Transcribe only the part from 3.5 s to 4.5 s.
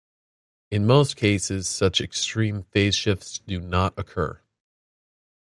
not occur.